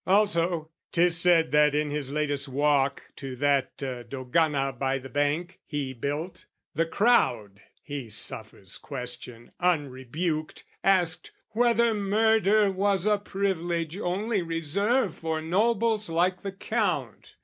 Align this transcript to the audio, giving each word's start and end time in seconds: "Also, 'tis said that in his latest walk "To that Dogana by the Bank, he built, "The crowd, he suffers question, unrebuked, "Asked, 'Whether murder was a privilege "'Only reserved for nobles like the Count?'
"Also, 0.07 0.71
'tis 0.91 1.15
said 1.15 1.51
that 1.51 1.75
in 1.75 1.91
his 1.91 2.09
latest 2.09 2.47
walk 2.49 3.03
"To 3.17 3.35
that 3.35 3.77
Dogana 3.77 4.71
by 4.73 4.97
the 4.97 5.09
Bank, 5.09 5.59
he 5.63 5.93
built, 5.93 6.47
"The 6.73 6.87
crowd, 6.87 7.61
he 7.83 8.09
suffers 8.09 8.79
question, 8.79 9.51
unrebuked, 9.59 10.63
"Asked, 10.83 11.29
'Whether 11.49 11.93
murder 11.93 12.71
was 12.71 13.05
a 13.05 13.19
privilege 13.19 13.95
"'Only 13.95 14.41
reserved 14.41 15.19
for 15.19 15.39
nobles 15.39 16.09
like 16.09 16.41
the 16.41 16.51
Count?' 16.51 17.35